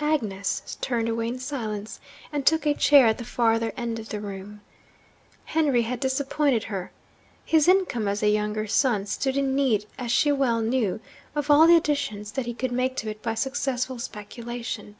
Agnes 0.00 0.78
turned 0.80 1.06
away 1.06 1.28
in 1.28 1.38
silence, 1.38 2.00
and 2.32 2.46
took 2.46 2.64
a 2.64 2.72
chair 2.72 3.06
at 3.08 3.18
the 3.18 3.26
farther 3.26 3.74
end 3.76 3.98
of 3.98 4.08
the 4.08 4.18
room. 4.18 4.62
Henry 5.44 5.82
had 5.82 6.00
disappointed 6.00 6.64
her. 6.64 6.90
His 7.44 7.68
income 7.68 8.08
as 8.08 8.22
a 8.22 8.30
younger 8.30 8.66
son 8.66 9.04
stood 9.04 9.36
in 9.36 9.54
need, 9.54 9.84
as 9.98 10.10
she 10.10 10.32
well 10.32 10.62
knew, 10.62 10.98
of 11.34 11.50
all 11.50 11.66
the 11.66 11.76
additions 11.76 12.32
that 12.32 12.46
he 12.46 12.54
could 12.54 12.72
make 12.72 12.96
to 12.96 13.10
it 13.10 13.20
by 13.20 13.34
successful 13.34 13.98
speculation. 13.98 14.96